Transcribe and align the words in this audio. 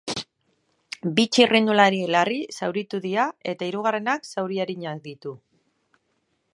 Bi 1.17 1.25
txirrindulari 1.35 1.99
larri 2.15 2.39
zauritu 2.55 3.03
dira 3.05 3.27
eta 3.55 3.69
hirugarrenak 3.69 4.27
zauri 4.31 4.61
arinak 4.65 5.07
ditu. 5.09 5.37